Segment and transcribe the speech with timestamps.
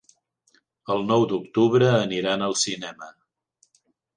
[0.95, 3.15] El nou d'octubre aniran al cinema.